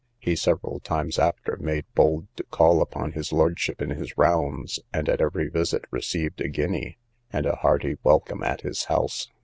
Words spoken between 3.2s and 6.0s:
lordship in his rounds, and at every visit